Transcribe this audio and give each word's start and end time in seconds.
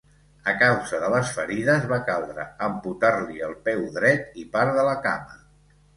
A 0.51 0.53
causa 0.61 1.01
de 1.03 1.09
les 1.15 1.33
ferides 1.35 1.85
va 1.91 1.99
caldre 2.09 2.45
amputar-li 2.69 3.45
el 3.49 3.53
peu 3.69 3.87
dret 3.99 4.41
i 4.45 4.51
part 4.57 4.77
de 4.79 4.87
la 4.89 5.01
cama. 5.09 5.39